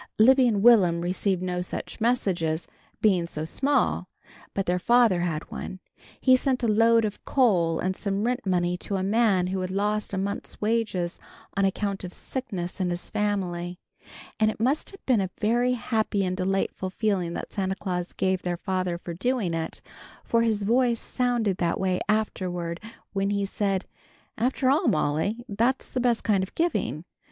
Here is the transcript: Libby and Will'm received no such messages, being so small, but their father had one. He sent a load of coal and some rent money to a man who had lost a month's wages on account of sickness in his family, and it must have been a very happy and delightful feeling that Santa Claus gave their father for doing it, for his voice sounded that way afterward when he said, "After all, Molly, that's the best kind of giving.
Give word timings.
Libby 0.17 0.47
and 0.47 0.63
Will'm 0.63 1.01
received 1.01 1.43
no 1.43 1.61
such 1.61 2.01
messages, 2.01 2.65
being 3.01 3.27
so 3.27 3.45
small, 3.45 4.09
but 4.55 4.65
their 4.65 4.79
father 4.79 5.21
had 5.21 5.51
one. 5.51 5.79
He 6.19 6.35
sent 6.35 6.63
a 6.63 6.67
load 6.67 7.05
of 7.05 7.23
coal 7.23 7.77
and 7.79 7.95
some 7.95 8.23
rent 8.23 8.43
money 8.43 8.77
to 8.77 8.95
a 8.95 9.03
man 9.03 9.45
who 9.53 9.59
had 9.59 9.69
lost 9.69 10.11
a 10.11 10.17
month's 10.17 10.59
wages 10.59 11.19
on 11.55 11.65
account 11.65 12.03
of 12.03 12.13
sickness 12.15 12.81
in 12.81 12.89
his 12.89 13.11
family, 13.11 13.77
and 14.39 14.49
it 14.49 14.59
must 14.59 14.89
have 14.89 15.05
been 15.05 15.21
a 15.21 15.29
very 15.39 15.73
happy 15.73 16.25
and 16.25 16.35
delightful 16.35 16.89
feeling 16.89 17.33
that 17.35 17.53
Santa 17.53 17.75
Claus 17.75 18.11
gave 18.11 18.41
their 18.41 18.57
father 18.57 18.97
for 18.97 19.13
doing 19.13 19.53
it, 19.53 19.81
for 20.25 20.41
his 20.41 20.63
voice 20.63 20.99
sounded 20.99 21.57
that 21.57 21.79
way 21.79 22.01
afterward 22.09 22.79
when 23.13 23.29
he 23.29 23.45
said, 23.45 23.85
"After 24.35 24.71
all, 24.71 24.87
Molly, 24.87 25.45
that's 25.47 25.91
the 25.91 25.99
best 25.99 26.23
kind 26.23 26.41
of 26.41 26.55
giving. 26.55 27.05